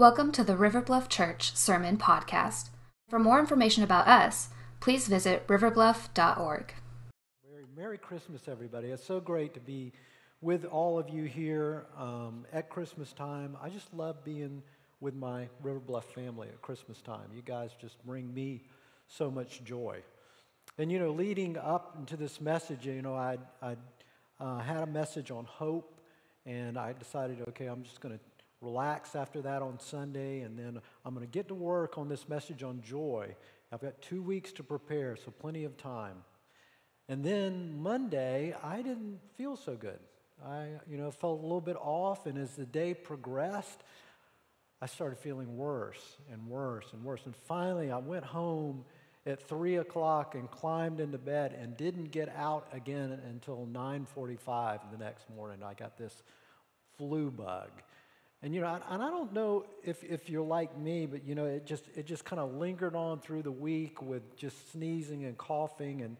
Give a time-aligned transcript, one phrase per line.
[0.00, 2.70] Welcome to the River Bluff Church Sermon Podcast.
[3.10, 4.48] For more information about us,
[4.80, 6.72] please visit riverbluff.org.
[7.46, 8.88] Merry, Merry Christmas, everybody.
[8.88, 9.92] It's so great to be
[10.40, 13.58] with all of you here um, at Christmas time.
[13.62, 14.62] I just love being
[15.00, 17.28] with my River Bluff family at Christmas time.
[17.34, 18.62] You guys just bring me
[19.06, 19.98] so much joy.
[20.78, 23.76] And, you know, leading up into this message, you know, I I
[24.40, 26.00] uh, had a message on hope,
[26.46, 28.29] and I decided, okay, I'm just going to
[28.60, 32.28] relax after that on Sunday, and then I'm going to get to work on this
[32.28, 33.34] message on joy.
[33.72, 36.16] I've got two weeks to prepare, so plenty of time.
[37.08, 39.98] And then Monday, I didn't feel so good.
[40.46, 43.82] I, you know, felt a little bit off, and as the day progressed,
[44.80, 47.22] I started feeling worse and worse and worse.
[47.26, 48.84] And finally, I went home
[49.26, 54.98] at three o'clock and climbed into bed and didn't get out again until 9:45 the
[54.98, 55.62] next morning.
[55.62, 56.22] I got this
[56.96, 57.70] flu bug.
[58.42, 61.44] And you know, and I don't know if, if you're like me, but you know,
[61.44, 65.36] it just it just kind of lingered on through the week with just sneezing and
[65.36, 66.00] coughing.
[66.00, 66.16] And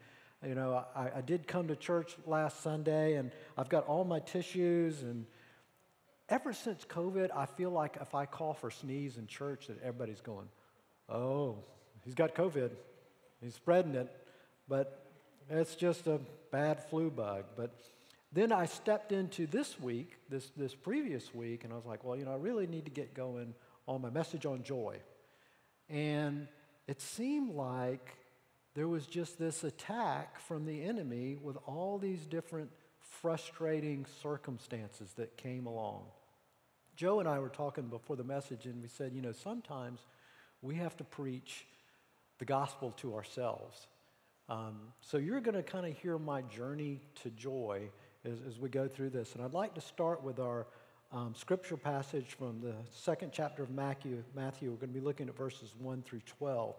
[0.47, 4.21] you know, I, I did come to church last Sunday, and I've got all my
[4.21, 5.01] tissues.
[5.01, 5.25] And
[6.29, 10.21] ever since COVID, I feel like if I cough or sneeze in church, that everybody's
[10.21, 10.49] going,
[11.09, 11.57] "Oh,
[12.05, 12.71] he's got COVID,
[13.41, 14.15] he's spreading it."
[14.69, 15.07] But
[15.49, 16.21] it's just a
[16.53, 17.45] bad flu bug.
[17.57, 17.75] But
[18.33, 22.17] then I stepped into this week, this, this previous week, and I was like, well,
[22.17, 23.55] you know, I really need to get going
[23.89, 24.99] on my message on joy.
[25.89, 26.47] And
[26.87, 28.17] it seemed like
[28.75, 35.37] there was just this attack from the enemy with all these different frustrating circumstances that
[35.37, 36.05] came along.
[36.95, 40.01] Joe and I were talking before the message, and we said, you know, sometimes
[40.63, 41.67] we have to preach
[42.39, 43.89] the gospel to ourselves.
[44.49, 47.91] Um, so you're going to kind of hear my journey to joy
[48.25, 49.35] as, as we go through this.
[49.35, 50.67] And I'd like to start with our
[51.13, 54.23] um, scripture passage from the second chapter of Matthew.
[54.35, 56.75] Matthew, we're going to be looking at verses 1 through 12.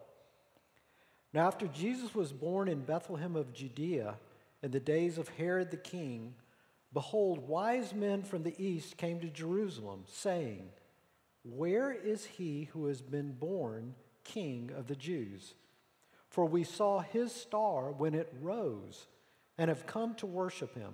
[1.33, 4.15] Now, after Jesus was born in Bethlehem of Judea
[4.61, 6.33] in the days of Herod the king,
[6.93, 10.69] behold, wise men from the east came to Jerusalem, saying,
[11.43, 15.55] Where is he who has been born king of the Jews?
[16.29, 19.07] For we saw his star when it rose
[19.57, 20.93] and have come to worship him.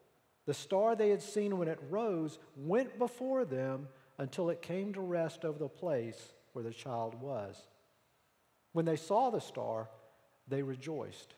[0.45, 3.87] the star they had seen when it rose went before them
[4.17, 7.55] until it came to rest over the place where the child was.
[8.73, 9.89] When they saw the star,
[10.47, 11.35] they rejoiced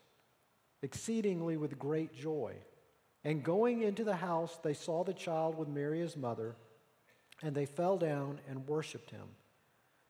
[0.82, 2.54] exceedingly with great joy.
[3.24, 6.56] And going into the house, they saw the child with Mary his mother,
[7.42, 9.28] and they fell down and worshiped him.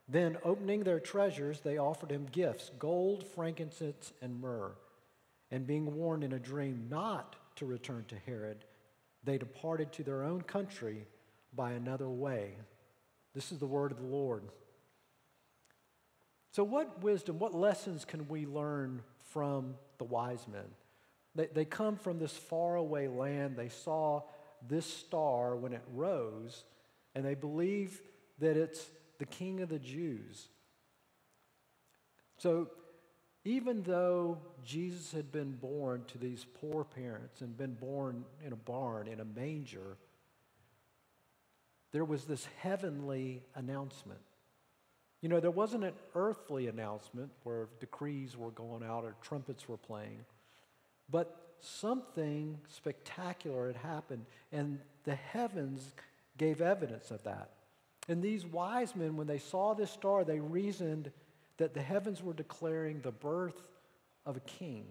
[0.09, 4.71] Then, opening their treasures, they offered him gifts gold, frankincense, and myrrh.
[5.51, 8.65] And being warned in a dream not to return to Herod,
[9.23, 11.07] they departed to their own country
[11.55, 12.55] by another way.
[13.33, 14.43] This is the word of the Lord.
[16.51, 19.01] So, what wisdom, what lessons can we learn
[19.31, 20.65] from the wise men?
[21.35, 23.57] They, they come from this faraway land.
[23.57, 24.21] They saw
[24.67, 26.63] this star when it rose,
[27.15, 28.01] and they believe
[28.39, 28.85] that it's
[29.17, 30.47] the king of the Jews.
[32.37, 32.69] So,
[33.45, 38.57] even though Jesus had been born to these poor parents and been born in a
[38.57, 39.97] barn, in a manger,
[41.91, 44.21] there was this heavenly announcement.
[45.21, 49.77] You know, there wasn't an earthly announcement where decrees were going out or trumpets were
[49.77, 50.19] playing,
[51.09, 55.93] but something spectacular had happened, and the heavens
[56.37, 57.51] gave evidence of that.
[58.09, 61.11] And these wise men, when they saw this star, they reasoned
[61.57, 63.61] that the heavens were declaring the birth
[64.25, 64.85] of a king.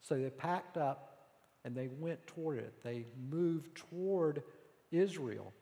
[0.00, 1.18] So they packed up
[1.64, 2.82] and they went toward it.
[2.82, 4.42] They moved toward
[4.90, 5.52] Israel.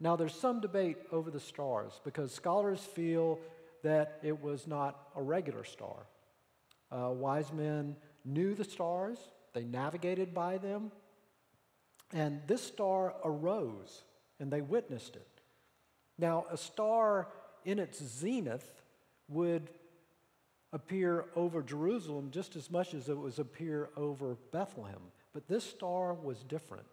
[0.00, 3.38] Now, there's some debate over the stars because scholars feel
[3.82, 6.06] that it was not a regular star.
[6.90, 9.18] Uh, wise men knew the stars,
[9.52, 10.90] they navigated by them,
[12.12, 14.04] and this star arose
[14.40, 15.28] and they witnessed it.
[16.18, 17.28] Now, a star
[17.64, 18.82] in its zenith
[19.28, 19.70] would
[20.72, 25.00] appear over Jerusalem just as much as it was appear over Bethlehem.
[25.32, 26.86] But this star was different.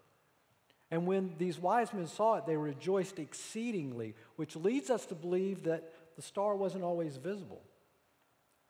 [0.90, 5.64] And when these wise men saw it, they rejoiced exceedingly, which leads us to believe
[5.64, 7.62] that the star wasn't always visible.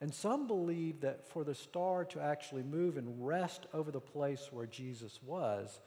[0.00, 4.48] And some believe that for the star to actually move and rest over the place
[4.50, 5.80] where Jesus was,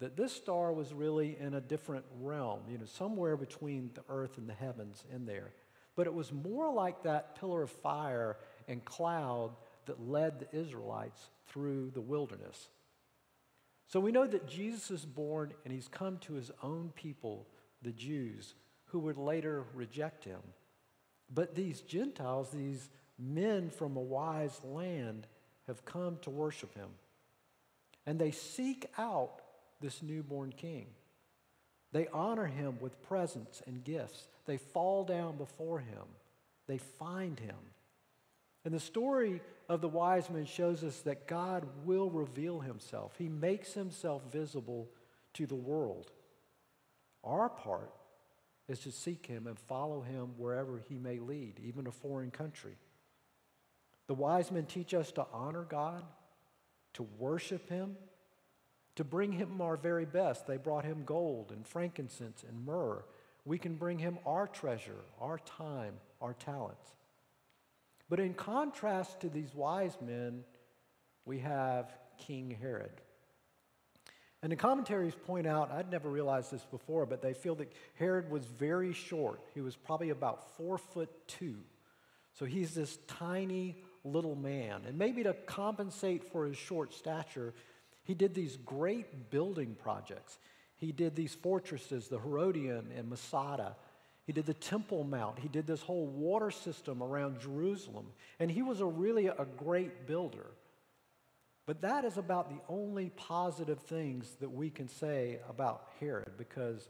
[0.00, 4.38] that this star was really in a different realm, you know, somewhere between the earth
[4.38, 5.52] and the heavens in there.
[6.00, 9.50] But it was more like that pillar of fire and cloud
[9.84, 12.70] that led the Israelites through the wilderness.
[13.86, 17.46] So we know that Jesus is born and he's come to his own people,
[17.82, 18.54] the Jews,
[18.86, 20.40] who would later reject him.
[21.28, 22.88] But these Gentiles, these
[23.18, 25.26] men from a wise land,
[25.66, 26.88] have come to worship him.
[28.06, 29.42] And they seek out
[29.82, 30.86] this newborn king.
[31.92, 34.28] They honor him with presents and gifts.
[34.46, 36.04] They fall down before him.
[36.66, 37.56] They find him.
[38.64, 43.14] And the story of the wise men shows us that God will reveal himself.
[43.18, 44.88] He makes himself visible
[45.34, 46.10] to the world.
[47.24, 47.92] Our part
[48.68, 52.76] is to seek him and follow him wherever he may lead, even a foreign country.
[54.06, 56.04] The wise men teach us to honor God,
[56.94, 57.96] to worship him,
[59.00, 60.46] to bring him our very best.
[60.46, 63.02] They brought him gold and frankincense and myrrh.
[63.46, 66.86] We can bring him our treasure, our time, our talents.
[68.10, 70.44] But in contrast to these wise men,
[71.24, 72.90] we have King Herod.
[74.42, 78.30] And the commentaries point out, I'd never realized this before, but they feel that Herod
[78.30, 79.40] was very short.
[79.54, 81.56] He was probably about four foot two.
[82.34, 84.82] So he's this tiny little man.
[84.86, 87.54] And maybe to compensate for his short stature,
[88.04, 90.38] he did these great building projects.
[90.76, 93.76] He did these fortresses, the Herodian and Masada.
[94.26, 95.38] He did the Temple Mount.
[95.38, 98.06] He did this whole water system around Jerusalem.
[98.38, 100.46] And he was a really a great builder.
[101.66, 106.88] But that is about the only positive things that we can say about Herod because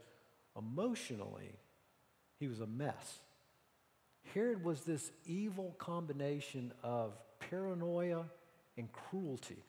[0.56, 1.52] emotionally,
[2.38, 3.20] he was a mess.
[4.32, 8.24] Herod was this evil combination of paranoia
[8.76, 9.62] and cruelty.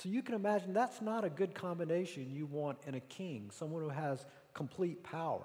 [0.00, 3.82] So you can imagine that's not a good combination you want in a king, someone
[3.82, 4.24] who has
[4.54, 5.44] complete power.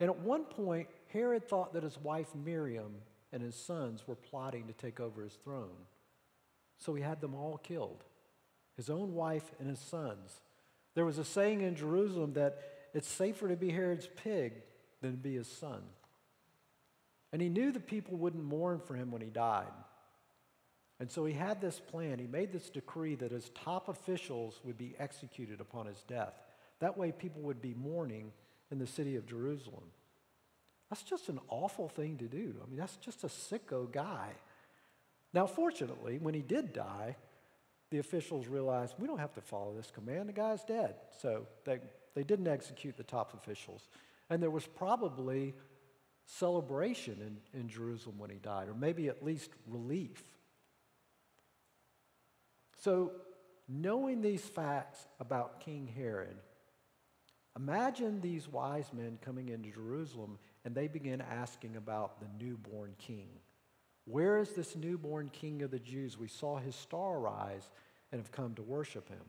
[0.00, 2.94] And at one point, Herod thought that his wife Miriam
[3.32, 5.76] and his sons were plotting to take over his throne.
[6.78, 8.04] So he had them all killed
[8.76, 10.40] his own wife and his sons.
[10.94, 12.58] There was a saying in Jerusalem that
[12.94, 14.54] it's safer to be Herod's pig
[15.00, 15.82] than to be his son.
[17.30, 19.70] And he knew the people wouldn't mourn for him when he died.
[21.04, 22.18] And so he had this plan.
[22.18, 26.32] He made this decree that his top officials would be executed upon his death.
[26.80, 28.32] That way, people would be mourning
[28.70, 29.84] in the city of Jerusalem.
[30.88, 32.54] That's just an awful thing to do.
[32.58, 34.30] I mean, that's just a sicko guy.
[35.34, 37.16] Now, fortunately, when he did die,
[37.90, 40.30] the officials realized we don't have to follow this command.
[40.30, 40.94] The guy's dead.
[41.20, 41.80] So they,
[42.14, 43.90] they didn't execute the top officials.
[44.30, 45.52] And there was probably
[46.24, 50.22] celebration in, in Jerusalem when he died, or maybe at least relief.
[52.84, 53.12] So,
[53.66, 56.36] knowing these facts about King Herod,
[57.56, 63.28] imagine these wise men coming into Jerusalem and they begin asking about the newborn king.
[64.04, 66.18] Where is this newborn king of the Jews?
[66.18, 67.70] We saw his star rise
[68.12, 69.24] and have come to worship him.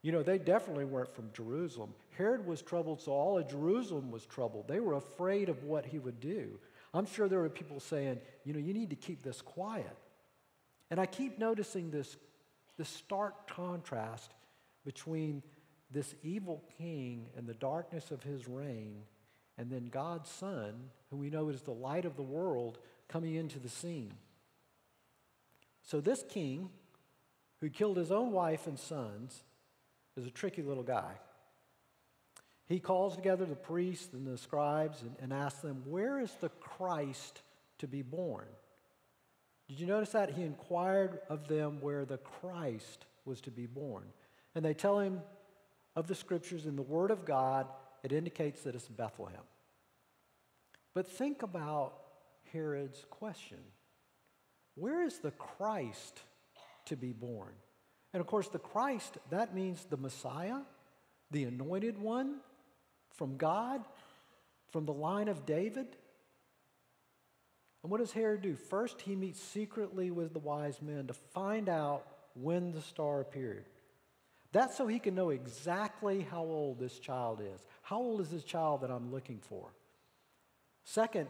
[0.00, 1.92] You know, they definitely weren't from Jerusalem.
[2.16, 4.66] Herod was troubled, so all of Jerusalem was troubled.
[4.66, 6.58] They were afraid of what he would do.
[6.94, 9.94] I'm sure there were people saying, you know, you need to keep this quiet.
[10.90, 12.16] And I keep noticing this
[12.76, 14.32] the stark contrast
[14.84, 15.42] between
[15.90, 19.02] this evil king and the darkness of his reign,
[19.58, 22.78] and then God's Son, who we know is the light of the world,
[23.08, 24.12] coming into the scene.
[25.82, 26.70] So, this king,
[27.60, 29.42] who killed his own wife and sons,
[30.16, 31.12] is a tricky little guy.
[32.66, 36.48] He calls together the priests and the scribes and, and asks them, Where is the
[36.48, 37.42] Christ
[37.78, 38.46] to be born?
[39.68, 40.30] Did you notice that?
[40.30, 44.04] He inquired of them where the Christ was to be born.
[44.54, 45.20] And they tell him
[45.96, 47.66] of the scriptures in the Word of God,
[48.04, 49.42] it indicates that it's Bethlehem.
[50.94, 51.94] But think about
[52.52, 53.58] Herod's question
[54.76, 56.22] Where is the Christ
[56.86, 57.52] to be born?
[58.12, 60.60] And of course, the Christ, that means the Messiah,
[61.30, 62.36] the anointed one,
[63.10, 63.84] from God,
[64.70, 65.96] from the line of David.
[67.86, 68.56] And what does Herod do?
[68.56, 73.64] First, he meets secretly with the wise men to find out when the star appeared.
[74.50, 77.64] That's so he can know exactly how old this child is.
[77.82, 79.68] How old is this child that I'm looking for?
[80.82, 81.28] Second,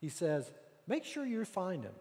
[0.00, 0.50] he says,
[0.88, 1.94] make sure you find him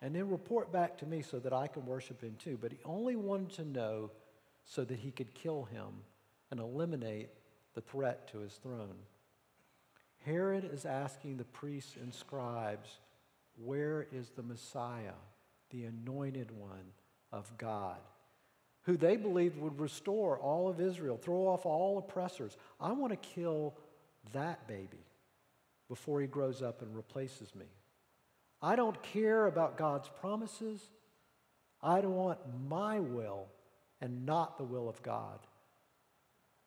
[0.00, 2.56] and then report back to me so that I can worship him too.
[2.58, 4.10] But he only wanted to know
[4.64, 5.88] so that he could kill him
[6.50, 7.28] and eliminate
[7.74, 8.96] the threat to his throne.
[10.24, 12.98] Herod is asking the priests and scribes,
[13.56, 15.18] Where is the Messiah,
[15.70, 16.92] the anointed one
[17.32, 17.98] of God,
[18.82, 22.56] who they believed would restore all of Israel, throw off all oppressors?
[22.80, 23.74] I want to kill
[24.32, 25.04] that baby
[25.88, 27.66] before he grows up and replaces me.
[28.62, 30.80] I don't care about God's promises.
[31.82, 32.38] I want
[32.68, 33.48] my will
[34.00, 35.40] and not the will of God.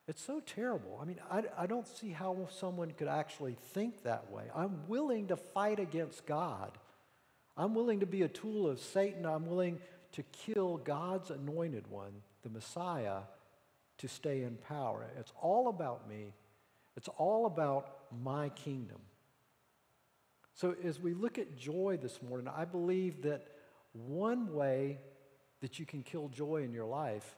[0.08, 0.98] It's so terrible.
[1.02, 4.44] I mean, I, I don't see how someone could actually think that way.
[4.54, 6.70] I'm willing to fight against God.
[7.56, 9.26] I'm willing to be a tool of Satan.
[9.26, 9.80] I'm willing
[10.12, 12.12] to kill God's anointed one,
[12.44, 13.20] the Messiah,
[13.98, 15.04] to stay in power.
[15.18, 16.32] It's all about me,
[16.96, 17.88] it's all about
[18.22, 19.00] my kingdom.
[20.54, 23.46] So, as we look at joy this morning, I believe that
[23.92, 24.98] one way
[25.60, 27.36] that you can kill joy in your life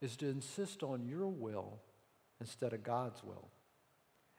[0.00, 1.78] is to insist on your will
[2.40, 3.48] instead of God's will.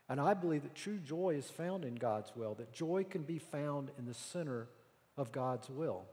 [0.07, 3.37] And I believe that true joy is found in God's will, that joy can be
[3.37, 4.67] found in the center
[5.17, 6.05] of God's will.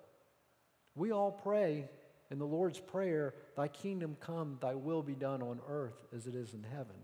[0.95, 1.88] We all pray
[2.31, 6.35] in the Lord's Prayer, Thy kingdom come, Thy will be done on earth as it
[6.35, 6.97] is in heaven.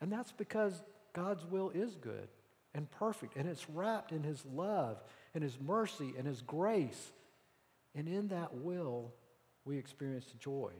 [0.00, 0.82] And that's because
[1.12, 2.28] God's will is good
[2.74, 7.12] and perfect, and it's wrapped in His love and His mercy and His grace.
[7.94, 9.14] And in that will,
[9.64, 10.72] we experience joy.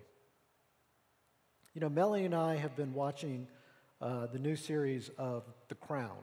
[1.74, 3.48] You know, Melanie and I have been watching
[4.00, 6.18] uh, the new series of The Crown.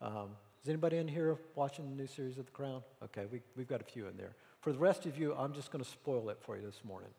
[0.00, 0.28] Um,
[0.62, 2.82] is anybody in here watching the new series of The Crown?
[3.02, 4.36] Okay, we, we've got a few in there.
[4.60, 7.10] For the rest of you, I'm just going to spoil it for you this morning.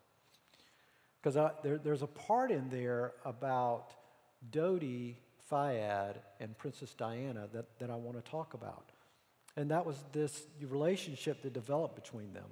[1.20, 3.92] Because there, there's a part in there about
[4.50, 5.16] Dodi
[5.50, 8.92] Fayed, and Princess Diana that, that I want to talk about.
[9.58, 12.48] And that was this relationship that developed between them.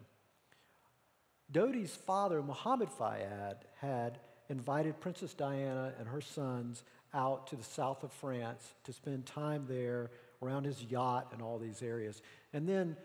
[1.51, 6.83] Dodi's father, Muhammad Fayed, had invited Princess Diana and her sons
[7.15, 10.11] out to the south of France to spend time there
[10.43, 12.21] around his yacht and all these areas.
[12.53, 12.97] And then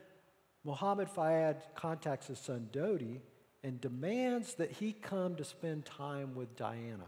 [0.64, 3.20] Mohammed Fayed contacts his son Dodi
[3.64, 7.08] and demands that he come to spend time with Diana.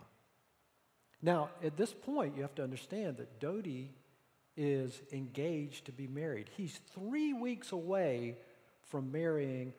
[1.22, 3.90] Now, at this point, you have to understand that Dodi
[4.56, 6.50] is engaged to be married.
[6.56, 8.38] He's three weeks away
[8.84, 9.74] from marrying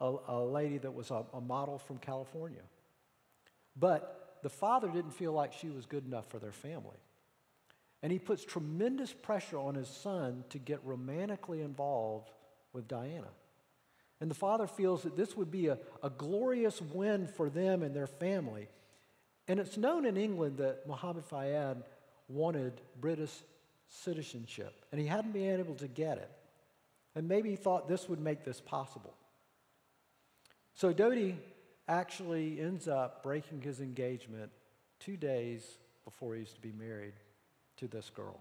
[0.00, 2.62] a, a lady that was a, a model from California.
[3.78, 6.96] But the father didn't feel like she was good enough for their family.
[8.02, 12.30] And he puts tremendous pressure on his son to get romantically involved
[12.72, 13.28] with Diana.
[14.20, 17.94] And the father feels that this would be a, a glorious win for them and
[17.94, 18.68] their family.
[19.48, 21.76] And it's known in England that Muhammad Fayed
[22.28, 23.32] wanted British
[23.88, 26.30] citizenship, and he hadn't been able to get it.
[27.14, 29.14] And maybe he thought this would make this possible.
[30.74, 31.36] So Dodi
[31.88, 34.50] actually ends up breaking his engagement
[34.98, 37.14] two days before he's to be married
[37.76, 38.40] to this girl.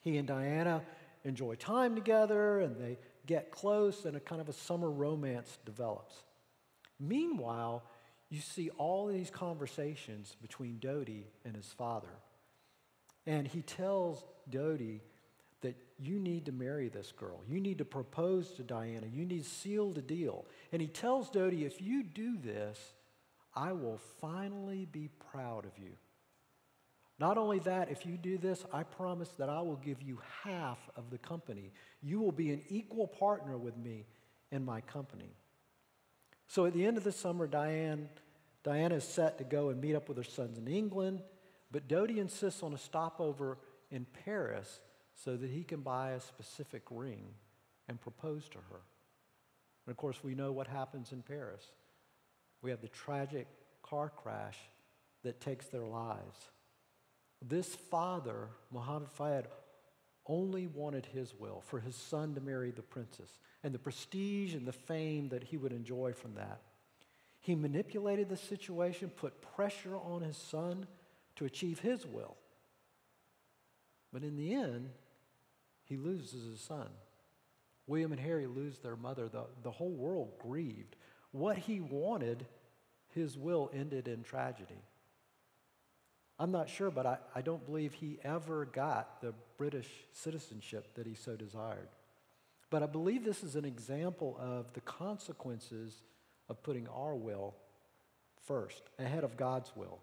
[0.00, 0.82] He and Diana
[1.24, 6.14] enjoy time together and they get close, and a kind of a summer romance develops.
[6.98, 7.84] Meanwhile,
[8.30, 12.08] you see all these conversations between Dodi and his father.
[13.26, 15.00] And he tells Dodi
[15.62, 17.40] that you need to marry this girl.
[17.48, 19.06] You need to propose to Diana.
[19.12, 20.44] You need to seal the deal.
[20.72, 22.78] And he tells Dodi, if you do this,
[23.54, 25.92] I will finally be proud of you.
[27.18, 30.78] Not only that, if you do this, I promise that I will give you half
[30.96, 31.70] of the company.
[32.02, 34.06] You will be an equal partner with me
[34.50, 35.36] in my company.
[36.48, 38.08] So at the end of the summer, Diane,
[38.64, 41.22] Diana is set to go and meet up with her sons in England,
[41.70, 43.58] but Dodi insists on a stopover
[43.90, 44.80] in Paris
[45.24, 47.24] so that he can buy a specific ring
[47.88, 48.80] and propose to her.
[49.86, 51.64] And of course, we know what happens in Paris.
[52.62, 53.46] We have the tragic
[53.82, 54.58] car crash
[55.22, 56.50] that takes their lives.
[57.40, 59.46] This father, Muhammad Fayed,
[60.26, 64.66] only wanted his will for his son to marry the princess and the prestige and
[64.66, 66.60] the fame that he would enjoy from that.
[67.40, 70.86] He manipulated the situation, put pressure on his son
[71.36, 72.36] to achieve his will.
[74.12, 74.90] But in the end,
[75.92, 76.88] he loses his son.
[77.86, 79.28] William and Harry lose their mother.
[79.28, 80.96] The, the whole world grieved.
[81.32, 82.46] What he wanted,
[83.14, 84.80] his will ended in tragedy.
[86.38, 91.06] I'm not sure, but I, I don't believe he ever got the British citizenship that
[91.06, 91.88] he so desired.
[92.70, 96.00] But I believe this is an example of the consequences
[96.48, 97.54] of putting our will
[98.46, 99.98] first, ahead of God's will.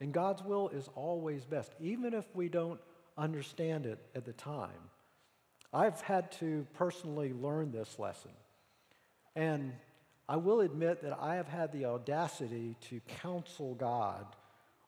[0.00, 2.80] And God's will is always best, even if we don't
[3.18, 4.70] understand it at the time.
[5.74, 8.30] I've had to personally learn this lesson.
[9.34, 9.72] And
[10.28, 14.24] I will admit that I have had the audacity to counsel God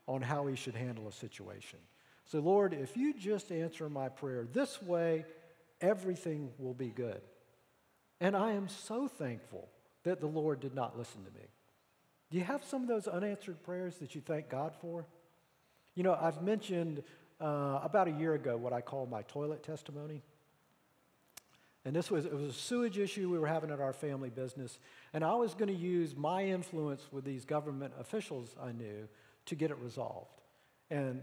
[0.07, 1.81] on how he should handle a situation.
[2.25, 5.25] So, Lord, if you just answer my prayer this way,
[5.81, 7.21] everything will be good.
[8.21, 9.69] And I am so thankful
[10.05, 11.47] that the Lord did not listen to me.
[12.31, 15.05] Do you have some of those unanswered prayers that you thank God for?
[15.95, 17.03] You know, I've mentioned
[17.41, 20.23] uh, about a year ago what I call my toilet testimony.
[21.87, 24.81] And this was, it was a sewage issue we were having at our family business.
[25.13, 29.07] And I was going to use my influence with these government officials I knew
[29.47, 30.43] to get it resolved.
[30.91, 31.23] And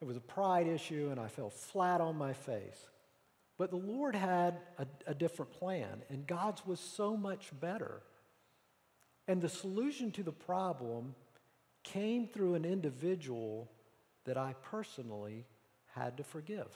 [0.00, 2.78] it was a pride issue, and I fell flat on my face.
[3.56, 8.00] But the Lord had a, a different plan, and God's was so much better.
[9.26, 11.16] And the solution to the problem
[11.82, 13.68] came through an individual
[14.26, 15.44] that I personally
[15.96, 16.68] had to forgive.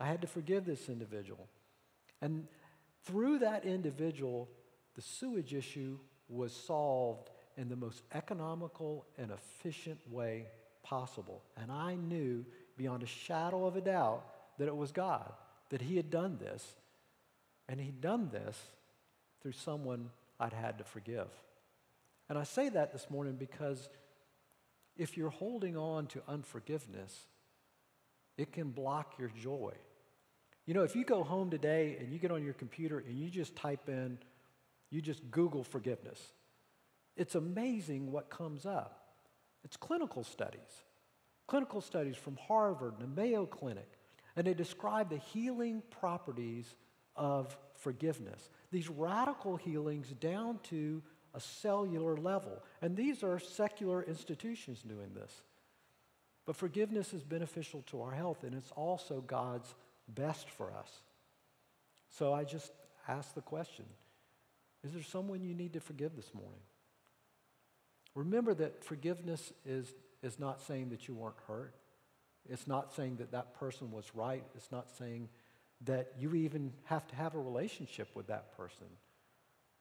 [0.00, 1.48] I had to forgive this individual.
[2.20, 2.46] And
[3.04, 4.48] through that individual,
[4.94, 10.46] the sewage issue was solved in the most economical and efficient way
[10.82, 11.42] possible.
[11.56, 12.44] And I knew
[12.76, 14.24] beyond a shadow of a doubt
[14.58, 15.32] that it was God,
[15.70, 16.64] that He had done this.
[17.68, 18.56] And He'd done this
[19.42, 21.28] through someone I'd had to forgive.
[22.28, 23.88] And I say that this morning because
[24.96, 27.26] if you're holding on to unforgiveness,
[28.36, 29.72] it can block your joy.
[30.68, 33.30] You know, if you go home today and you get on your computer and you
[33.30, 34.18] just type in,
[34.90, 36.20] you just Google forgiveness,
[37.16, 39.14] it's amazing what comes up.
[39.64, 40.84] It's clinical studies,
[41.46, 43.88] clinical studies from Harvard and the Mayo Clinic,
[44.36, 46.74] and they describe the healing properties
[47.16, 48.50] of forgiveness.
[48.70, 52.62] These radical healings down to a cellular level.
[52.82, 55.32] And these are secular institutions doing this.
[56.44, 59.74] But forgiveness is beneficial to our health, and it's also God's
[60.08, 60.90] best for us.
[62.10, 62.72] So I just
[63.06, 63.84] ask the question
[64.84, 66.60] Is there someone you need to forgive this morning?
[68.14, 71.74] Remember that forgiveness is, is not saying that you weren't hurt.
[72.48, 74.42] It's not saying that that person was right.
[74.56, 75.28] It's not saying
[75.84, 78.86] that you even have to have a relationship with that person.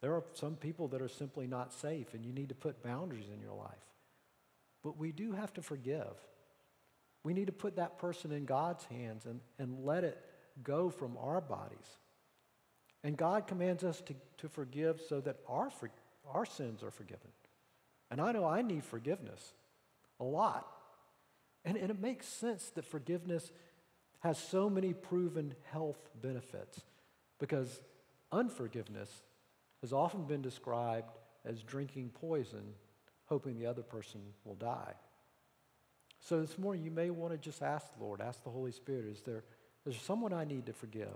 [0.01, 3.29] There are some people that are simply not safe, and you need to put boundaries
[3.33, 3.73] in your life.
[4.83, 6.13] But we do have to forgive.
[7.27, 10.17] We need to put that person in God's hands and, and let it
[10.63, 11.97] go from our bodies.
[13.03, 15.69] And God commands us to, to forgive so that our,
[16.25, 17.27] our sins are forgiven.
[18.09, 19.51] And I know I need forgiveness
[20.21, 20.71] a lot.
[21.65, 23.51] And, and it makes sense that forgiveness
[24.19, 26.79] has so many proven health benefits
[27.39, 27.81] because
[28.31, 29.11] unforgiveness
[29.81, 31.11] has often been described
[31.43, 32.73] as drinking poison,
[33.25, 34.93] hoping the other person will die.
[36.27, 39.05] So this morning, you may want to just ask the Lord, ask the Holy Spirit,
[39.05, 39.45] is there,
[39.85, 41.15] is there someone I need to forgive?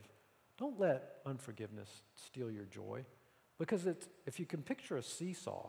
[0.57, 3.03] Don't let unforgiveness steal your joy.
[3.59, 5.67] Because it's, if you can picture a seesaw,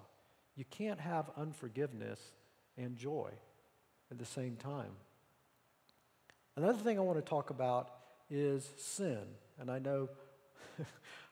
[0.55, 2.21] you can't have unforgiveness
[2.79, 3.33] and joy
[4.13, 4.93] at the same time.
[6.55, 7.91] Another thing I want to talk about
[8.31, 9.23] is sin.
[9.59, 10.09] And I know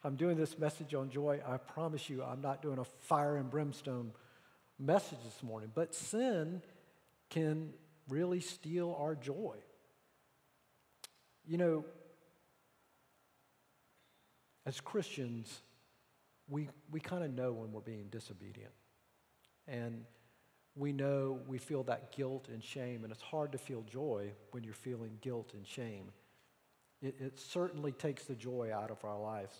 [0.04, 1.38] I'm doing this message on joy.
[1.46, 4.10] I promise you, I'm not doing a fire and brimstone
[4.80, 5.70] message this morning.
[5.72, 6.60] But sin
[7.28, 7.72] can
[8.10, 9.56] really steal our joy.
[11.46, 11.84] You know,
[14.66, 15.62] as Christians,
[16.48, 18.72] we, we kind of know when we're being disobedient.
[19.66, 20.04] And
[20.76, 24.64] we know we feel that guilt and shame, and it's hard to feel joy when
[24.64, 26.10] you're feeling guilt and shame.
[27.02, 29.54] It, it certainly takes the joy out of our lives.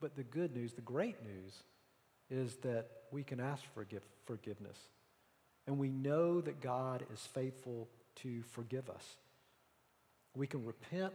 [0.00, 1.62] But the good news, the great news,
[2.30, 3.86] is that we can ask for
[4.24, 4.78] forgiveness.
[5.66, 9.16] And we know that God is faithful to forgive us.
[10.34, 11.14] We can repent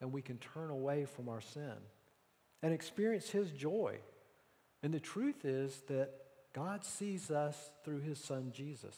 [0.00, 1.74] and we can turn away from our sin
[2.62, 3.98] and experience His joy.
[4.82, 6.10] And the truth is that
[6.52, 8.94] God sees us through His Son Jesus.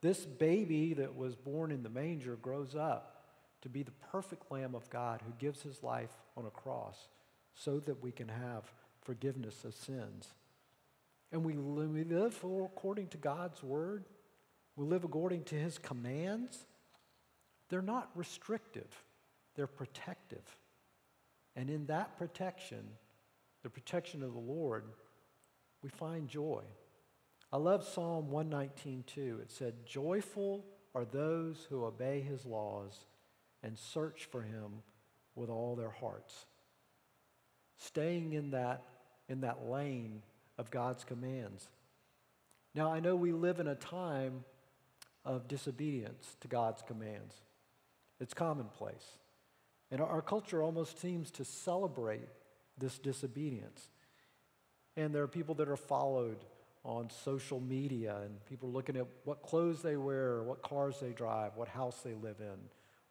[0.00, 3.24] This baby that was born in the manger grows up
[3.62, 7.08] to be the perfect Lamb of God who gives His life on a cross
[7.54, 8.64] so that we can have
[9.02, 10.28] forgiveness of sins.
[11.30, 14.04] And we live according to God's word.
[14.76, 16.66] We live according to his commands.
[17.68, 19.04] They're not restrictive,
[19.54, 20.44] they're protective.
[21.54, 22.82] And in that protection,
[23.62, 24.84] the protection of the Lord,
[25.82, 26.62] we find joy.
[27.52, 29.38] I love Psalm 119 too.
[29.42, 33.04] It said, Joyful are those who obey his laws
[33.62, 34.82] and search for him
[35.34, 36.46] with all their hearts.
[37.78, 38.82] Staying in that,
[39.28, 40.22] in that lane
[40.56, 41.68] of God's commands.
[42.74, 44.44] Now, I know we live in a time
[45.24, 47.34] of disobedience to God's commands,
[48.20, 49.18] it's commonplace.
[49.90, 52.28] And our culture almost seems to celebrate
[52.78, 53.88] this disobedience.
[54.96, 56.38] And there are people that are followed
[56.84, 61.12] on social media, and people are looking at what clothes they wear, what cars they
[61.12, 62.58] drive, what house they live in,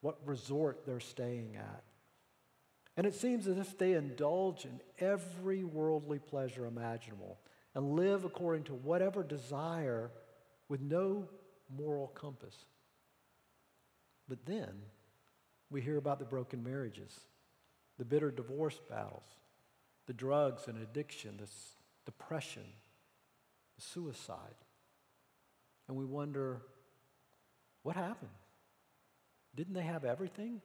[0.01, 1.83] what resort they're staying at.
[2.97, 7.39] And it seems as if they indulge in every worldly pleasure imaginable
[7.73, 10.11] and live according to whatever desire
[10.67, 11.27] with no
[11.75, 12.55] moral compass.
[14.27, 14.81] But then
[15.69, 17.19] we hear about the broken marriages,
[17.97, 19.23] the bitter divorce battles,
[20.07, 21.47] the drugs and addiction, the
[22.05, 22.63] depression,
[23.75, 24.55] the suicide.
[25.87, 26.61] And we wonder
[27.83, 28.31] what happened?
[29.55, 30.61] Didn't they have everything?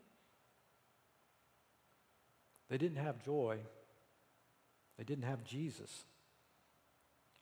[2.68, 3.58] They didn't have joy.
[4.98, 6.04] They didn't have Jesus.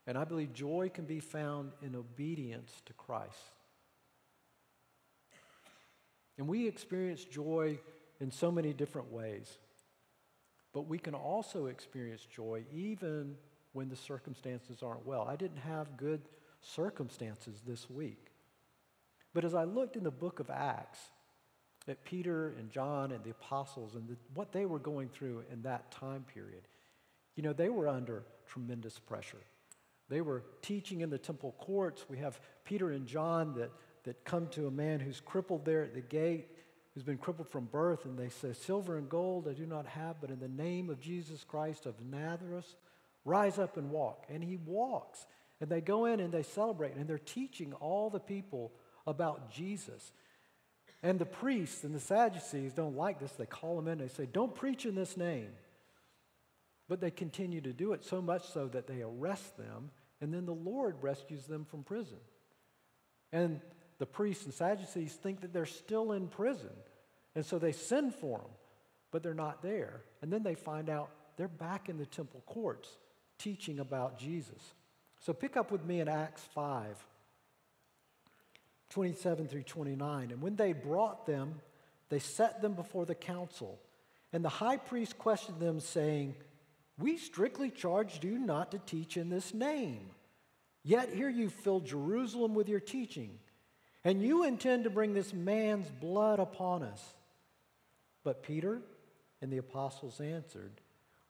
[0.07, 3.54] And I believe joy can be found in obedience to Christ.
[6.39, 7.79] And we experience joy
[8.21, 9.59] in so many different ways.
[10.73, 13.37] But we can also experience joy even
[13.73, 15.23] when the circumstances aren't well.
[15.23, 16.23] I didn't have good
[16.61, 18.31] circumstances this week.
[19.33, 20.99] But as I looked in the book of Acts
[21.87, 25.63] at Peter and John and the apostles and the, what they were going through in
[25.63, 26.63] that time period,
[27.37, 29.43] you know, they were under tremendous pressure.
[30.09, 32.05] They were teaching in the temple courts.
[32.09, 33.71] We have Peter and John that,
[34.05, 36.49] that come to a man who's crippled there at the gate,
[36.93, 40.21] who's been crippled from birth, and they say, Silver and gold I do not have,
[40.21, 42.77] but in the name of Jesus Christ of Nazareth,
[43.25, 44.27] rise up and walk.
[44.29, 45.27] And he walks.
[45.61, 48.73] And they go in and they celebrate, and they're teaching all the people
[49.07, 50.13] about Jesus.
[51.03, 53.33] And the priests and the Sadducees don't like this.
[53.33, 55.51] They call them in, they say, Don't preach in this name.
[56.89, 59.91] But they continue to do it so much so that they arrest them,
[60.21, 62.19] and then the Lord rescues them from prison.
[63.33, 63.61] And
[63.99, 66.71] the priests and Sadducees think that they're still in prison.
[67.35, 68.51] And so they send for them,
[69.11, 70.03] but they're not there.
[70.23, 72.89] And then they find out they're back in the temple courts
[73.39, 74.75] teaching about Jesus.
[75.21, 76.97] So pick up with me in Acts 5,
[78.91, 80.31] 27 through 29.
[80.31, 81.61] And when they brought them,
[82.09, 83.81] they set them before the council.
[84.33, 86.35] And the high priest questioned them, saying,
[86.99, 90.11] We strictly charged you not to teach in this name.
[90.83, 93.39] Yet here you fill Jerusalem with your teaching,
[94.05, 97.03] and you intend to bring this man's blood upon us.
[98.23, 98.81] But Peter
[99.41, 100.73] and the apostles answered,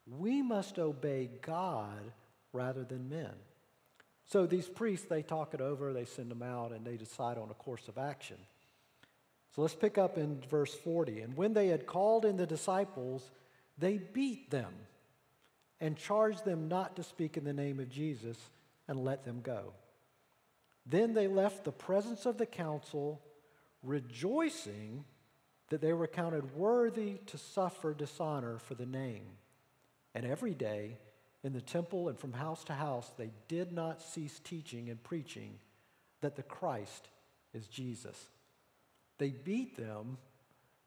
[0.07, 2.13] we must obey God
[2.53, 3.33] rather than men.
[4.27, 7.51] So these priests, they talk it over, they send them out, and they decide on
[7.51, 8.37] a course of action.
[9.55, 11.21] So let's pick up in verse 40.
[11.21, 13.31] And when they had called in the disciples,
[13.79, 14.73] they beat them
[15.81, 18.37] and charged them not to speak in the name of Jesus
[18.89, 19.73] and let them go.
[20.87, 23.21] Then they left the presence of the council,
[23.83, 25.05] rejoicing
[25.71, 29.27] that they were counted worthy to suffer dishonor for the name.
[30.15, 30.99] And every day
[31.43, 35.59] in the temple and from house to house, they did not cease teaching and preaching
[36.21, 37.09] that the Christ
[37.53, 38.19] is Jesus.
[39.19, 40.19] They beat them,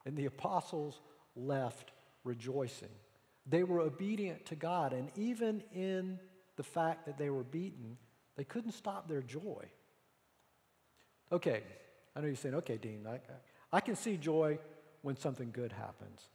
[0.05, 0.99] and the apostles
[1.35, 1.91] left
[2.23, 2.89] rejoicing.
[3.45, 6.19] They were obedient to God, and even in
[6.55, 7.97] the fact that they were beaten,
[8.35, 9.65] they couldn't stop their joy.
[11.31, 11.63] Okay,
[12.15, 13.19] I know you're saying, okay, Dean, I,
[13.71, 14.59] I can see joy
[15.01, 16.27] when something good happens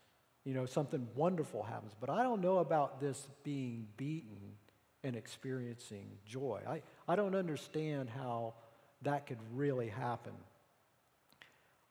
[0.44, 1.92] you know, something wonderful happens.
[1.98, 4.56] But I don't know about this being beaten
[5.04, 6.60] and experiencing joy.
[6.68, 8.54] I, I don't understand how
[9.02, 10.32] that could really happen.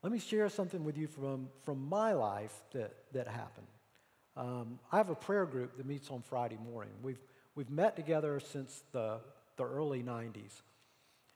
[0.03, 3.67] Let me share something with you from, from my life that, that happened.
[4.35, 6.93] Um, I have a prayer group that meets on Friday morning.
[7.01, 7.21] We've,
[7.55, 9.19] we've met together since the,
[9.57, 10.61] the early 90s.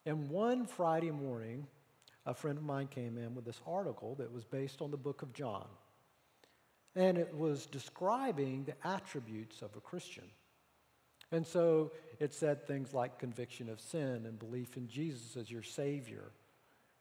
[0.06, 1.68] And one Friday morning,
[2.26, 5.22] a friend of mine came in with this article that was based on the book
[5.22, 5.66] of John
[6.96, 10.24] and it was describing the attributes of a Christian.
[11.32, 15.64] And so it said things like conviction of sin and belief in Jesus as your
[15.64, 16.32] Savior,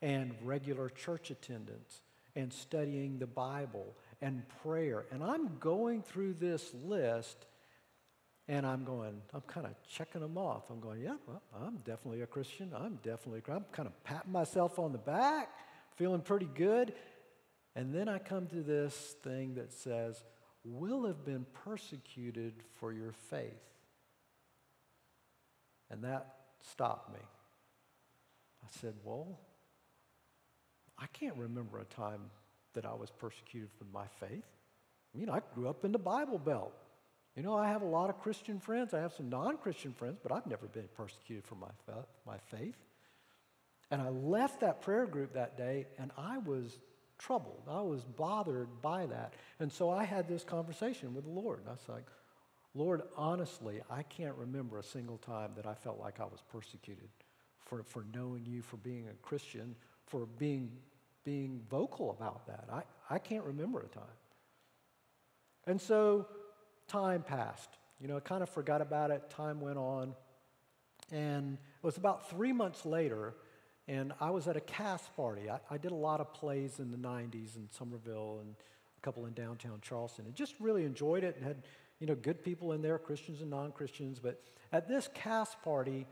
[0.03, 2.03] and regular church attendance,
[2.35, 5.05] and studying the Bible, and prayer.
[5.13, 7.47] And I'm going through this list,
[8.49, 10.65] and I'm going, I'm kind of checking them off.
[10.71, 12.73] I'm going, yeah, well, I'm definitely a Christian.
[12.77, 15.51] I'm definitely, I'm kind of patting myself on the back,
[15.97, 16.95] feeling pretty good.
[17.75, 20.23] And then I come to this thing that says,
[20.65, 23.53] will have been persecuted for your faith.
[25.91, 27.21] And that stopped me.
[28.63, 29.39] I said, Well,
[30.99, 32.31] I can't remember a time
[32.73, 34.45] that I was persecuted for my faith.
[35.15, 36.73] I mean, I grew up in the Bible Belt.
[37.37, 38.95] You know, I have a lot of Christian friends.
[38.95, 41.69] I have some non Christian friends, but I've never been persecuted for my,
[42.27, 42.77] my faith.
[43.91, 46.79] And I left that prayer group that day and I was
[47.19, 47.63] troubled.
[47.69, 49.35] I was bothered by that.
[49.61, 51.61] And so I had this conversation with the Lord.
[51.61, 52.07] And I was like,
[52.75, 57.09] Lord, honestly, I can't remember a single time that I felt like I was persecuted
[57.65, 60.71] for, for knowing you, for being a Christian, for being,
[61.25, 62.65] being vocal about that.
[62.73, 62.83] I,
[63.15, 64.05] I can't remember a time.
[65.67, 66.27] And so
[66.89, 67.71] time passed.
[68.01, 69.31] You know, I kind of forgot about it.
[69.31, 70.15] Time went on.
[71.13, 73.35] And it was about three months later,
[73.87, 75.51] and I was at a cast party.
[75.51, 78.55] I, I did a lot of plays in the 90s in Summerville and
[78.99, 81.63] a couple in downtown Charleston, and just really enjoyed it and had,
[82.01, 84.19] you know, good people in there, Christians and non Christians.
[84.19, 84.41] But
[84.73, 86.07] at this cast party,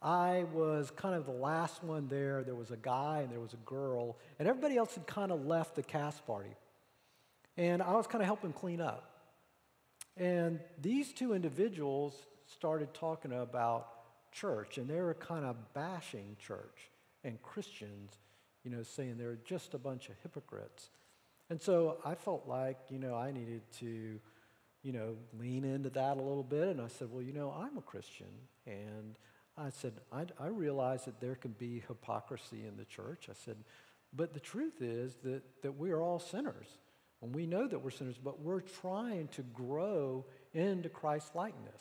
[0.00, 2.44] I was kind of the last one there.
[2.44, 5.46] There was a guy and there was a girl, and everybody else had kind of
[5.46, 6.54] left the cast party.
[7.56, 9.07] And I was kind of helping clean up.
[10.18, 12.14] And these two individuals
[12.46, 13.88] started talking about
[14.32, 16.90] church, and they were kind of bashing church
[17.24, 18.18] and Christians,
[18.64, 20.90] you know, saying they're just a bunch of hypocrites.
[21.50, 24.20] And so I felt like, you know, I needed to,
[24.82, 26.68] you know, lean into that a little bit.
[26.68, 28.26] And I said, well, you know, I'm a Christian.
[28.66, 29.16] And
[29.56, 33.28] I said, I, I realize that there can be hypocrisy in the church.
[33.30, 33.56] I said,
[34.12, 36.66] but the truth is that, that we are all sinners.
[37.22, 41.80] And we know that we're sinners, but we're trying to grow into Christ's likeness.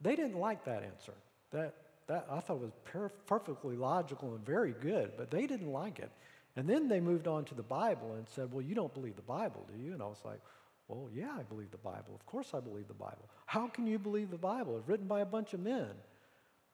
[0.00, 1.14] They didn't like that answer.
[1.52, 1.74] That,
[2.06, 6.10] that I thought was per- perfectly logical and very good, but they didn't like it.
[6.54, 9.22] And then they moved on to the Bible and said, Well, you don't believe the
[9.22, 9.92] Bible, do you?
[9.92, 10.40] And I was like,
[10.88, 12.14] Well, yeah, I believe the Bible.
[12.14, 13.28] Of course I believe the Bible.
[13.46, 14.76] How can you believe the Bible?
[14.78, 15.90] It's written by a bunch of men.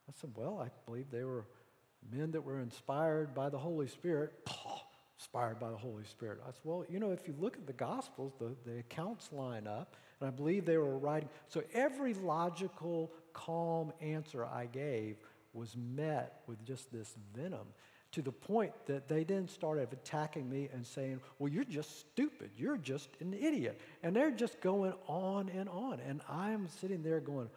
[0.09, 1.47] I said, Well, I believe they were
[2.11, 4.33] men that were inspired by the Holy Spirit.
[5.23, 6.41] Inspired by the Holy Spirit.
[6.43, 9.69] I said, Well, you know, if you look at the Gospels, the, the accounts line
[9.69, 11.29] up, and I believe they were writing.
[11.49, 15.17] So every logical, calm answer I gave
[15.53, 17.69] was met with just this venom
[18.11, 22.51] to the point that they then started attacking me and saying, Well, you're just stupid.
[22.57, 23.81] You're just an idiot.
[24.03, 26.01] And they're just going on and on.
[26.01, 27.49] And I'm sitting there going,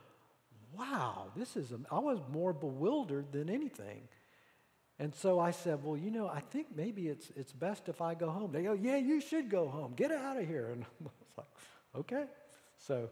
[0.78, 4.08] Wow, this is, I was more bewildered than anything.
[5.00, 8.14] And so I said, Well, you know, I think maybe it's, it's best if I
[8.14, 8.52] go home.
[8.52, 9.94] They go, Yeah, you should go home.
[9.96, 10.70] Get out of here.
[10.72, 11.48] And I was like,
[11.96, 12.26] Okay.
[12.78, 13.10] So,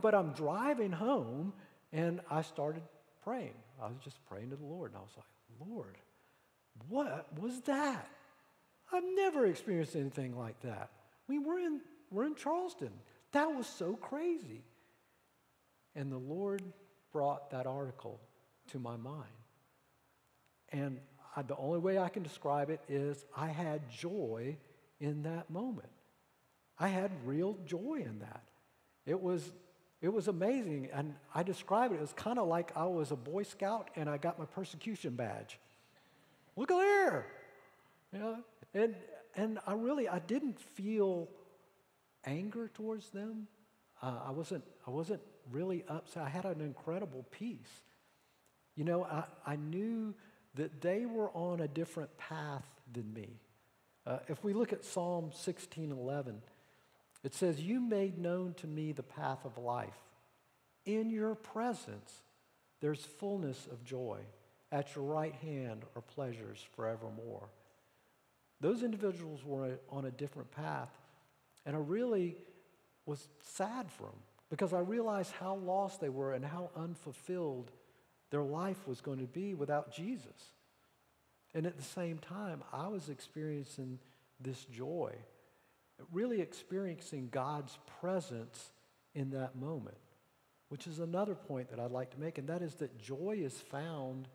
[0.00, 1.52] but I'm driving home
[1.92, 2.82] and I started
[3.22, 3.54] praying.
[3.82, 4.90] I was just praying to the Lord.
[4.90, 5.96] And I was like, Lord,
[6.88, 8.08] what was that?
[8.92, 10.90] I've never experienced anything like that.
[11.28, 12.90] Mean, we're in, we're in Charleston.
[13.32, 14.62] That was so crazy.
[15.96, 16.62] And the Lord
[17.12, 18.20] brought that article
[18.72, 19.24] to my mind.
[20.70, 20.98] And
[21.36, 24.56] I, the only way I can describe it is I had joy
[25.00, 25.88] in that moment.
[26.78, 28.42] I had real joy in that.
[29.06, 29.52] It was,
[30.00, 30.88] it was amazing.
[30.92, 34.08] And I describe it, it was kind of like I was a Boy Scout and
[34.08, 35.58] I got my persecution badge.
[36.56, 37.26] Look at there.
[38.12, 38.38] Know,
[38.74, 38.94] and,
[39.34, 41.28] and I really, I didn't feel
[42.24, 43.48] anger towards them.
[44.00, 45.20] Uh, I, wasn't, I wasn't
[45.50, 46.22] really upset.
[46.22, 47.82] I had an incredible peace.
[48.76, 50.14] You know, I, I knew
[50.54, 53.40] that they were on a different path than me.
[54.06, 56.42] Uh, if we look at Psalm 16 11,
[57.22, 59.98] it says, You made known to me the path of life.
[60.84, 62.22] In your presence,
[62.80, 64.18] there's fullness of joy.
[64.70, 67.48] At your right hand are pleasures forevermore.
[68.60, 70.90] Those individuals were on a different path,
[71.64, 72.36] and I really
[73.06, 77.70] was sad for them because I realized how lost they were and how unfulfilled
[78.34, 80.50] their life was going to be without Jesus.
[81.54, 84.00] And at the same time, I was experiencing
[84.40, 85.12] this joy,
[86.12, 88.72] really experiencing God's presence
[89.14, 89.96] in that moment,
[90.68, 93.54] which is another point that I'd like to make, and that is that joy is
[93.56, 94.26] found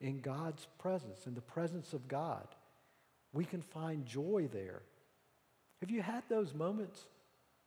[0.00, 2.48] in God's presence, in the presence of God.
[3.34, 4.80] We can find joy there.
[5.82, 6.98] Have you had those moments?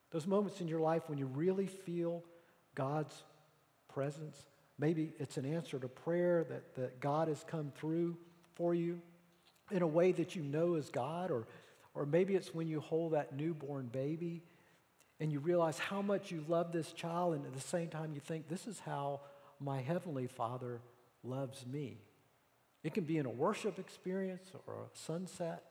[0.09, 2.23] Those moments in your life when you really feel
[2.73, 3.13] God's
[3.93, 4.35] presence?
[4.77, 8.17] Maybe it's an answer to prayer that, that God has come through
[8.55, 8.99] for you
[9.71, 11.47] in a way that you know is God, or,
[11.93, 14.43] or maybe it's when you hold that newborn baby
[15.19, 18.19] and you realize how much you love this child, and at the same time you
[18.19, 19.21] think, this is how
[19.61, 20.81] my Heavenly Father
[21.23, 21.97] loves me.
[22.83, 25.63] It can be in a worship experience or a sunset,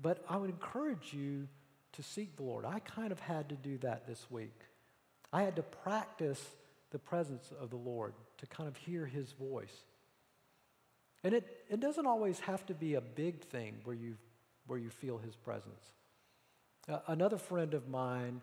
[0.00, 1.48] but I would encourage you
[1.94, 2.64] to seek the Lord.
[2.64, 4.60] I kind of had to do that this week.
[5.32, 6.42] I had to practice
[6.96, 9.84] the presence of the Lord to kind of hear his voice.
[11.22, 14.16] And it, it doesn't always have to be a big thing where you,
[14.66, 15.92] where you feel his presence.
[16.88, 18.40] Uh, another friend of mine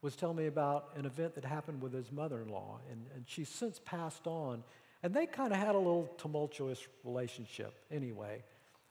[0.00, 3.24] was telling me about an event that happened with his mother in law, and, and
[3.26, 4.62] she's since passed on.
[5.02, 8.44] And they kind of had a little tumultuous relationship anyway.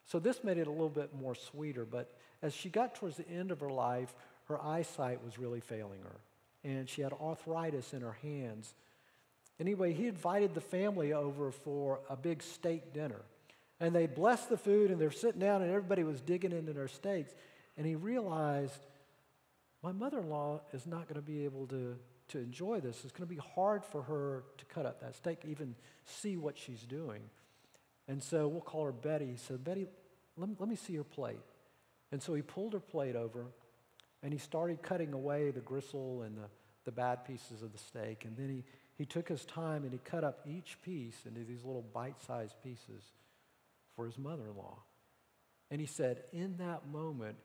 [0.03, 1.85] So this made it a little bit more sweeter.
[1.85, 4.13] But as she got towards the end of her life,
[4.49, 6.19] her eyesight was really failing her.
[6.63, 8.73] And she had arthritis in her hands.
[9.59, 13.21] Anyway, he invited the family over for a big steak dinner.
[13.79, 16.87] And they blessed the food, and they're sitting down, and everybody was digging into their
[16.87, 17.33] steaks.
[17.77, 18.85] And he realized,
[19.81, 21.97] my mother in law is not going to be able to,
[22.29, 23.03] to enjoy this.
[23.03, 26.57] It's going to be hard for her to cut up that steak, even see what
[26.57, 27.21] she's doing.
[28.07, 29.27] And so we'll call her Betty.
[29.27, 29.87] He said, Betty,
[30.37, 31.39] let me, let me see your plate.
[32.11, 33.47] And so he pulled her plate over
[34.23, 36.47] and he started cutting away the gristle and the,
[36.85, 38.25] the bad pieces of the steak.
[38.25, 38.63] And then he,
[38.97, 42.55] he took his time and he cut up each piece into these little bite sized
[42.63, 43.03] pieces
[43.95, 44.79] for his mother in law.
[45.69, 47.37] And he said, in that moment,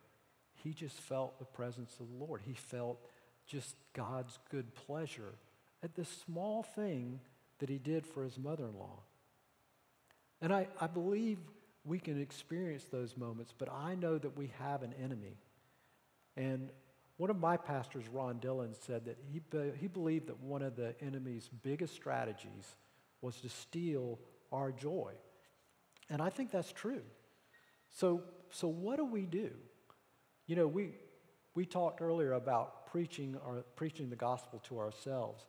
[0.62, 2.42] he just felt the presence of the Lord.
[2.44, 2.98] He felt
[3.46, 5.34] just God's good pleasure
[5.82, 7.20] at this small thing
[7.58, 8.98] that he did for his mother in law.
[10.40, 11.38] And I, I believe
[11.84, 15.38] we can experience those moments, but I know that we have an enemy.
[16.37, 16.70] And
[17.16, 19.40] one of my pastors, Ron Dillon, said that he,
[19.79, 22.77] he believed that one of the enemy's biggest strategies
[23.22, 24.18] was to steal
[24.53, 25.12] our joy.
[26.11, 27.03] And I think that's true.
[27.96, 29.51] So, so what do we do?
[30.46, 30.90] You know, we,
[31.55, 35.44] we talked earlier about preaching, our, preaching the gospel to ourselves.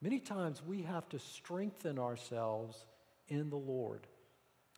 [0.00, 2.84] Many times we have to strengthen ourselves
[3.28, 4.06] in the Lord.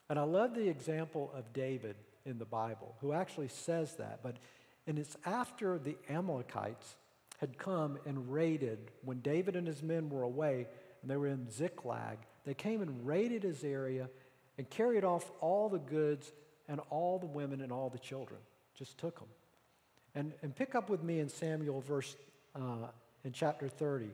[0.09, 4.21] And I love the example of David in the Bible, who actually says that.
[4.23, 4.37] But
[4.87, 6.96] and it's after the Amalekites
[7.38, 10.66] had come and raided, when David and his men were away
[11.03, 14.09] and they were in Ziklag, they came and raided his area
[14.57, 16.33] and carried off all the goods
[16.68, 18.40] and all the women and all the children.
[18.75, 19.29] Just took them.
[20.14, 22.16] And, and pick up with me in Samuel, verse
[22.55, 22.88] uh,
[23.25, 24.09] in chapter 30.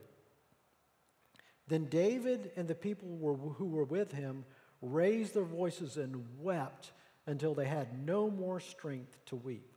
[1.69, 4.45] Then David and the people were, who were with him
[4.81, 6.91] raised their voices and wept
[7.27, 9.72] until they had no more strength to weep.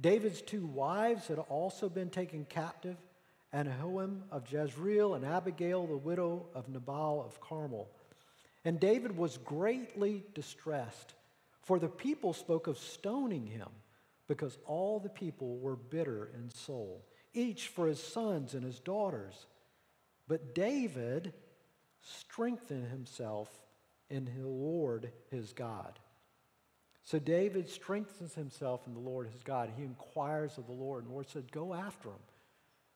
[0.00, 2.96] David's two wives had also been taken captive
[3.54, 7.88] Ahinoam of Jezreel and Abigail, the widow of Nabal of Carmel.
[8.64, 11.14] And David was greatly distressed,
[11.62, 13.68] for the people spoke of stoning him,
[14.28, 19.46] because all the people were bitter in soul, each for his sons and his daughters.
[20.28, 21.32] But David
[22.02, 23.48] strengthened himself
[24.10, 25.98] in the Lord his God.
[27.06, 29.70] So David strengthens himself in the Lord his God.
[29.76, 32.18] He inquires of the Lord, and the Lord said, Go after him.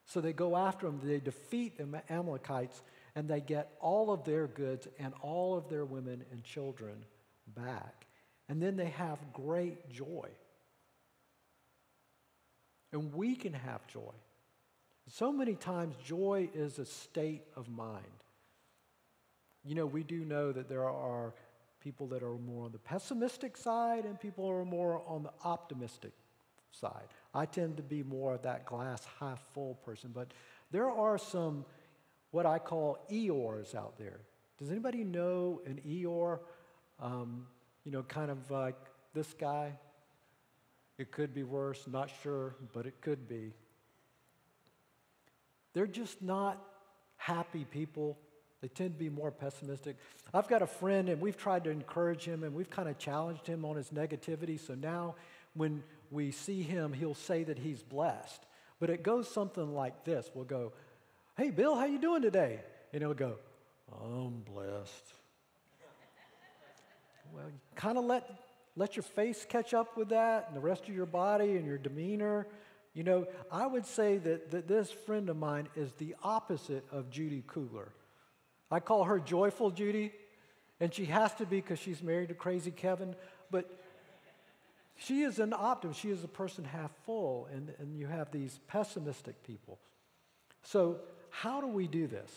[0.05, 2.83] So they go after him, they defeat the Amalekites,
[3.15, 7.05] and they get all of their goods and all of their women and children
[7.55, 8.07] back.
[8.49, 10.29] And then they have great joy.
[12.93, 14.13] And we can have joy.
[15.07, 18.05] So many times, joy is a state of mind.
[19.65, 21.33] You know, we do know that there are
[21.81, 25.33] people that are more on the pessimistic side and people who are more on the
[25.45, 26.13] optimistic
[26.73, 27.09] side.
[27.35, 30.29] I tend to be more of that glass half full person, but
[30.71, 31.65] there are some
[32.31, 34.21] what I call Eeyores out there.
[34.59, 36.39] Does anybody know an Eeyore?
[37.01, 37.47] Um,
[37.85, 38.77] you know, kind of like
[39.15, 39.73] this guy.
[40.99, 43.53] It could be worse, not sure, but it could be.
[45.73, 46.63] They're just not
[47.17, 48.19] happy people.
[48.61, 49.97] They tend to be more pessimistic.
[50.35, 53.47] I've got a friend, and we've tried to encourage him, and we've kind of challenged
[53.47, 54.61] him on his negativity.
[54.61, 55.15] So now,
[55.55, 58.45] when we see him, he'll say that he's blessed.
[58.79, 60.73] But it goes something like this: We'll go,
[61.37, 62.61] "Hey, Bill, how you doing today?"
[62.93, 63.37] And he'll go,
[63.93, 65.15] "I'm blessed."
[67.33, 68.29] well, you kind of let
[68.77, 71.79] let your face catch up with that, and the rest of your body and your
[71.79, 72.47] demeanor.
[72.95, 77.11] You know, I would say that, that this friend of mine is the opposite of
[77.11, 77.93] Judy Kugler.
[78.71, 80.13] I call her Joyful Judy,
[80.79, 83.15] and she has to be because she's married to Crazy Kevin,
[83.51, 83.69] but
[84.97, 86.01] she is an optimist.
[86.01, 89.79] She is a person half full, and, and you have these pessimistic people.
[90.63, 90.99] So,
[91.31, 92.31] how do we do this?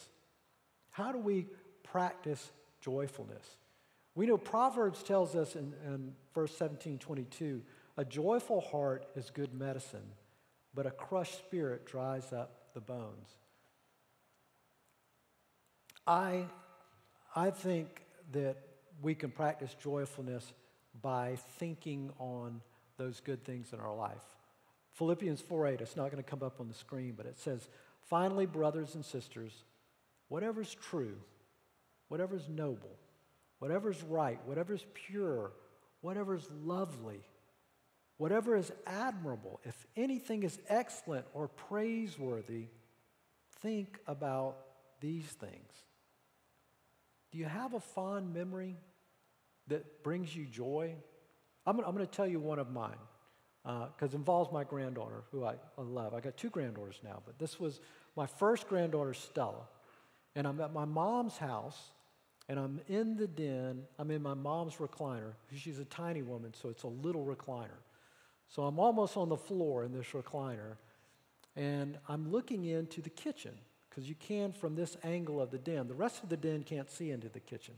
[0.92, 1.48] How do we
[1.84, 3.46] practice joyfulness?
[4.16, 7.62] We know Proverbs tells us in, in verse 17 22
[7.96, 10.14] a joyful heart is good medicine
[10.74, 13.38] but a crushed spirit dries up the bones.
[16.06, 16.46] I,
[17.36, 18.02] I think
[18.32, 18.58] that
[19.02, 20.52] we can practice joyfulness
[21.02, 22.62] by thinking on
[22.98, 24.24] those good things in our life.
[24.94, 27.68] Philippians 4 8, it's not going to come up on the screen, but it says,
[28.10, 29.52] Finally, brothers and sisters,
[30.28, 31.16] whatever's true,
[32.10, 32.98] whatever's noble,
[33.60, 35.52] whatever's right, whatever's pure,
[36.02, 37.22] whatever's lovely,
[38.18, 42.68] whatever is admirable, if anything is excellent or praiseworthy,
[43.62, 44.58] think about
[45.00, 45.84] these things.
[47.34, 48.78] Do you have a fond memory
[49.68, 50.94] that brings you joy?
[51.66, 52.92] I'm, going to tell you one of mine
[53.64, 56.14] because uh, it involves my granddaughter, who I love.
[56.14, 57.82] I got two granddaughters now, but this was
[58.16, 59.68] my first granddaughter, Stella.
[60.36, 61.92] And I'm at my mom's house,
[62.50, 63.82] and I'm in the den.
[63.98, 65.34] I'm in my mom's recliner.
[65.56, 67.82] She's a tiny woman, so it's a little recliner.
[68.48, 70.78] So I'm almost on the floor in this recliner,
[71.56, 73.54] and I'm looking into the kitchen
[73.94, 75.88] because you can from this angle of the den.
[75.88, 77.76] The rest of the den can't see into the kitchen.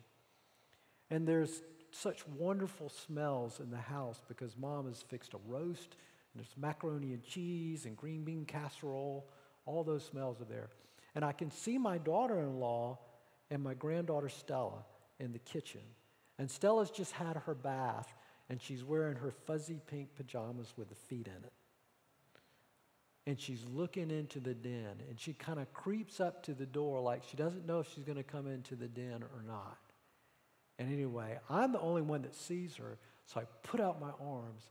[1.09, 1.61] And there's
[1.91, 5.95] such wonderful smells in the house because mom has fixed a roast,
[6.33, 9.27] and there's macaroni and cheese and green bean casserole.
[9.65, 10.69] All those smells are there.
[11.15, 12.99] And I can see my daughter in law
[13.49, 14.85] and my granddaughter Stella
[15.19, 15.81] in the kitchen.
[16.37, 18.13] And Stella's just had her bath,
[18.49, 21.53] and she's wearing her fuzzy pink pajamas with the feet in it.
[23.27, 26.99] And she's looking into the den, and she kind of creeps up to the door
[27.01, 29.77] like she doesn't know if she's going to come into the den or not.
[30.77, 34.69] And anyway, I'm the only one that sees her, so I put out my arms,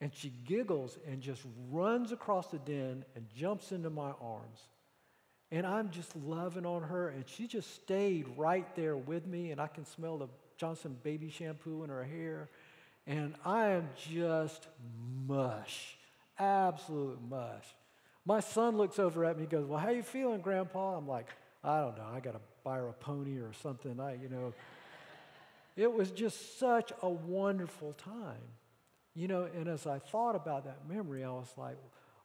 [0.00, 4.60] and she giggles and just runs across the den and jumps into my arms.
[5.52, 9.60] And I'm just loving on her, and she just stayed right there with me, and
[9.60, 12.48] I can smell the Johnson baby shampoo in her hair.
[13.06, 14.66] And I am just
[15.26, 15.96] mush,
[16.38, 17.66] absolute mush.
[18.24, 20.96] My son looks over at me and goes, Well, how you feeling, Grandpa?
[20.96, 21.28] I'm like,
[21.64, 22.06] I don't know.
[22.12, 23.98] I got to buy her a pony or something.
[24.00, 24.52] I, you know,
[25.76, 28.42] it was just such a wonderful time.
[29.14, 31.76] You know, and as I thought about that memory, I was like,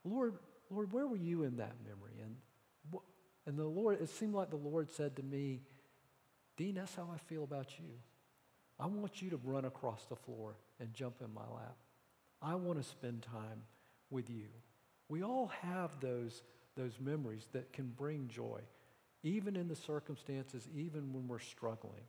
[0.04, 0.36] Lord,
[0.70, 2.22] Lord, where were you in that memory?
[2.24, 2.36] And,
[3.45, 5.62] and the Lord, it seemed like the Lord said to me,
[6.56, 7.89] Dean, that's how I feel about you.
[8.80, 11.76] I want you to run across the floor and jump in my lap.
[12.41, 13.64] I want to spend time
[14.10, 14.48] with you.
[15.10, 16.43] We all have those,
[16.76, 18.62] those memories that can bring joy,
[19.24, 22.03] even in the circumstances, even when we're struggling.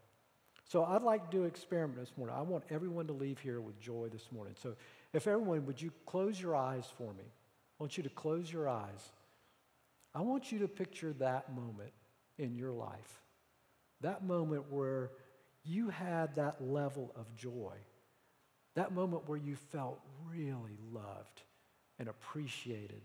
[0.65, 2.37] So I'd like to do an experiment this morning.
[2.37, 4.55] I want everyone to leave here with joy this morning.
[4.61, 4.75] So
[5.13, 7.25] if everyone, would you close your eyes for me?
[7.25, 9.13] I want you to close your eyes.
[10.15, 11.93] I want you to picture that moment
[12.39, 13.23] in your life.
[14.01, 15.11] That moment where
[15.65, 17.75] you had that level of joy.
[18.75, 21.43] That moment where you felt really loved
[21.99, 23.03] and appreciated.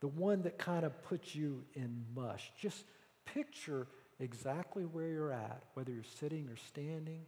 [0.00, 2.52] The one that kind of puts you in mush.
[2.60, 2.84] Just
[3.24, 3.86] picture
[4.20, 7.22] exactly where you're at, whether you're sitting or standing,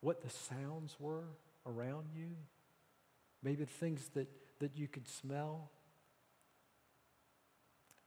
[0.00, 1.24] what the sounds were
[1.66, 2.30] around you,
[3.42, 4.28] maybe the things that,
[4.60, 5.70] that you could smell.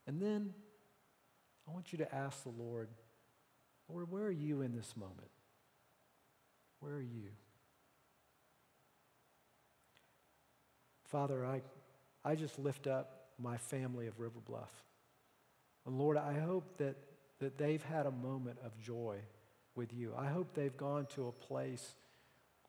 [0.05, 0.53] And then
[1.67, 2.89] I want you to ask the Lord,
[3.89, 5.31] Lord, where are you in this moment?
[6.79, 7.29] Where are you?
[11.05, 11.61] Father, I,
[12.23, 14.71] I just lift up my family of River Bluff.
[15.85, 16.97] And Lord, I hope that
[17.39, 19.17] that they've had a moment of joy
[19.75, 20.13] with you.
[20.17, 21.95] I hope they've gone to a place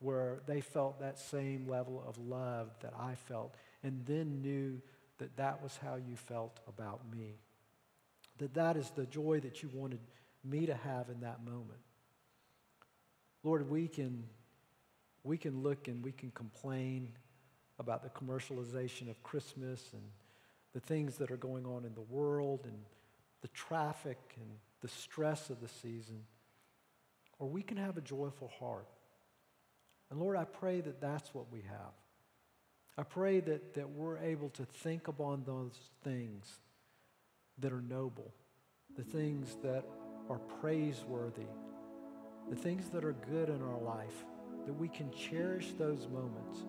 [0.01, 4.81] where they felt that same level of love that I felt and then knew
[5.19, 7.35] that that was how you felt about me.
[8.39, 10.01] That that is the joy that you wanted
[10.45, 11.81] me to have in that moment.
[13.43, 14.25] Lord, we can,
[15.25, 17.09] we can look and we can complain
[17.79, 20.03] about the commercialization of Christmas and
[20.75, 22.79] the things that are going on in the world and
[23.43, 24.51] the traffic and
[24.81, 26.23] the stress of the season,
[27.39, 28.89] or we can have a joyful heart.
[30.11, 31.93] And Lord, I pray that that's what we have.
[32.97, 36.59] I pray that, that we're able to think upon those things
[37.59, 38.33] that are noble,
[38.97, 39.85] the things that
[40.29, 41.47] are praiseworthy,
[42.51, 44.25] the things that are good in our life,
[44.67, 46.65] that we can cherish those moments,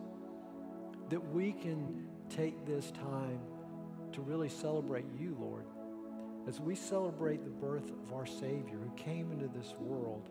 [1.09, 3.39] that we can take this time
[4.13, 5.65] to really celebrate you, Lord
[6.49, 10.29] as we celebrate the birth of our Savior who came into this world,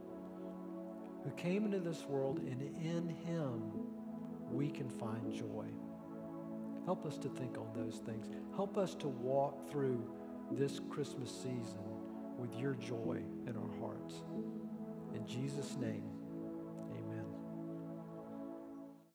[1.22, 3.70] who came into this world, and in Him
[4.50, 5.66] we can find joy.
[6.86, 8.26] Help us to think on those things.
[8.56, 10.10] Help us to walk through
[10.50, 11.84] this Christmas season
[12.36, 14.22] with your joy in our hearts.
[15.14, 16.17] In Jesus' name.